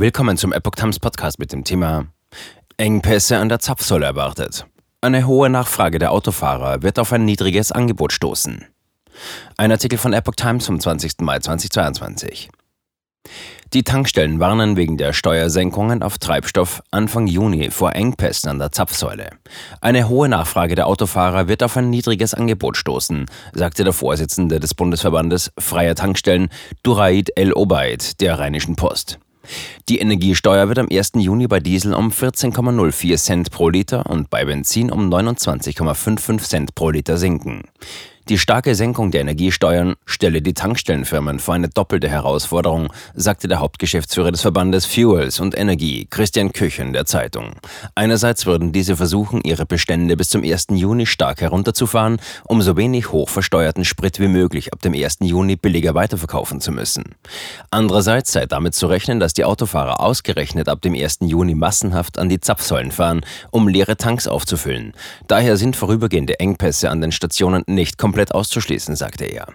[0.00, 2.06] Willkommen zum Epoch Times Podcast mit dem Thema
[2.78, 4.64] Engpässe an der Zapfsäule erwartet.
[5.02, 8.64] Eine hohe Nachfrage der Autofahrer wird auf ein niedriges Angebot stoßen.
[9.58, 11.20] Ein Artikel von Epoch Times vom 20.
[11.20, 12.48] Mai 2022.
[13.74, 19.28] Die Tankstellen warnen wegen der Steuersenkungen auf Treibstoff Anfang Juni vor Engpässen an der Zapfsäule.
[19.82, 24.72] Eine hohe Nachfrage der Autofahrer wird auf ein niedriges Angebot stoßen, sagte der Vorsitzende des
[24.72, 26.48] Bundesverbandes Freier Tankstellen
[26.82, 29.18] Duraid El Obaid der Rheinischen Post.
[29.88, 31.12] Die Energiesteuer wird am 1.
[31.14, 36.90] Juni bei Diesel um 14,04 Cent pro Liter und bei Benzin um 29,55 Cent pro
[36.90, 37.62] Liter sinken.
[38.30, 44.30] Die starke Senkung der Energiesteuern stelle die Tankstellenfirmen vor eine doppelte Herausforderung, sagte der Hauptgeschäftsführer
[44.30, 47.54] des Verbandes Fuels und Energie, Christian Küchen, der Zeitung.
[47.96, 50.68] Einerseits würden diese versuchen, ihre Bestände bis zum 1.
[50.70, 55.16] Juni stark herunterzufahren, um so wenig hochversteuerten Sprit wie möglich ab dem 1.
[55.22, 57.16] Juni billiger weiterverkaufen zu müssen.
[57.72, 61.18] Andererseits sei damit zu rechnen, dass die Autofahrer ausgerechnet ab dem 1.
[61.22, 64.92] Juni massenhaft an die Zapfsäulen fahren, um leere Tanks aufzufüllen.
[65.26, 69.46] Daher sind vorübergehende Engpässe an den Stationen nicht komplett komplett auszuschließen, sagte er.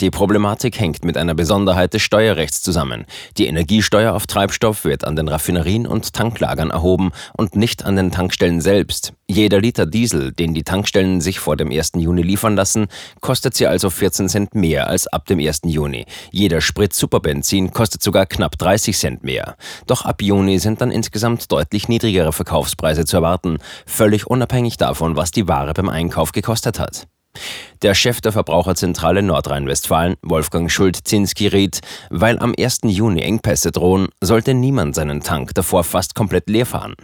[0.00, 3.04] Die Problematik hängt mit einer Besonderheit des Steuerrechts zusammen.
[3.36, 8.10] Die Energiesteuer auf Treibstoff wird an den Raffinerien und Tanklagern erhoben und nicht an den
[8.10, 9.12] Tankstellen selbst.
[9.26, 11.92] Jeder Liter Diesel, den die Tankstellen sich vor dem 1.
[11.96, 12.86] Juni liefern lassen,
[13.20, 15.60] kostet sie also 14 Cent mehr als ab dem 1.
[15.66, 16.06] Juni.
[16.30, 19.56] Jeder Sprit Superbenzin kostet sogar knapp 30 Cent mehr.
[19.86, 25.32] Doch ab Juni sind dann insgesamt deutlich niedrigere Verkaufspreise zu erwarten, völlig unabhängig davon, was
[25.32, 27.06] die Ware beim Einkauf gekostet hat.
[27.82, 32.80] Der Chef der Verbraucherzentrale Nordrhein-Westfalen, Wolfgang Schult-Zinski, riet, weil am 1.
[32.84, 36.94] Juni Engpässe drohen, sollte niemand seinen Tank davor fast komplett leer fahren.